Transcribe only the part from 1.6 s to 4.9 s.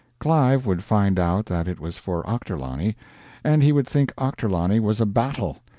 it was for Ochterlony; and he would think Ochterlony